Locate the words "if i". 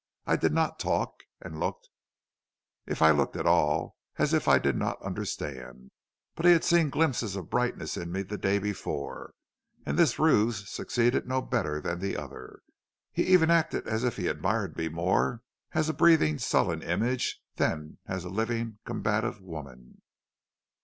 2.87-3.11, 4.33-4.57